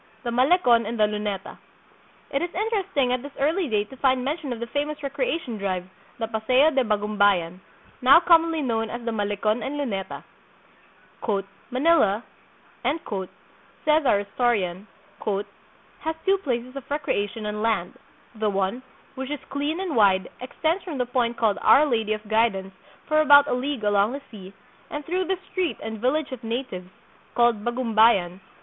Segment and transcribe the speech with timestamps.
[0.23, 1.55] The Malecon and the Lunetcu.
[2.31, 5.85] It is interesting at this early date to find mention of the famous recreation drive,
[6.17, 7.59] the Paseo de Bagumbayan,
[8.01, 10.23] now commonly known as the Malecon and Luneta.
[11.69, 12.23] "Manila,"
[13.85, 14.87] says our historian,
[15.99, 17.95] "has two places of recreation on land;
[18.33, 18.81] the one,
[19.13, 22.73] which is clean and wide, extends from the point called Our Lady of Guidance
[23.05, 24.51] for about a league along the sea,
[24.89, 26.89] and through the street and village of natives,
[27.35, 28.51] called Bagumbayan, to 1 Relation de las Islas Filipinas, chap.